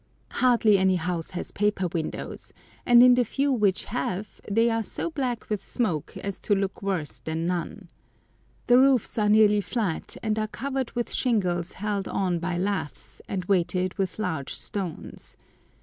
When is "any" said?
0.79-0.95